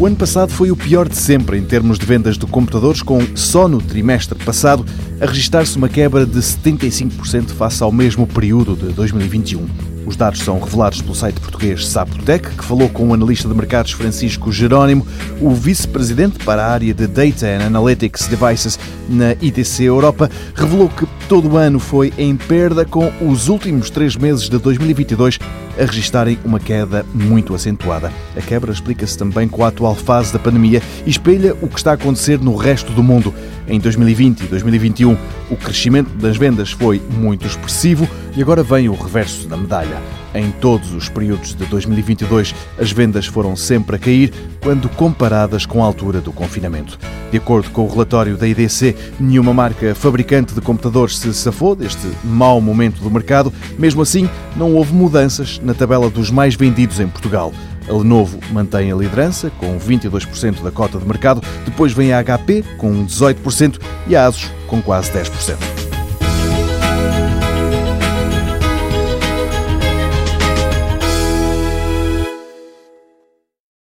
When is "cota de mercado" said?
60.70-61.42